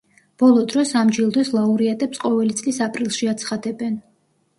[0.43, 4.01] ბოლო დროს ამ ჯილდოს ლაურეატებს ყოველი წლის აპრილში აცხადებენ.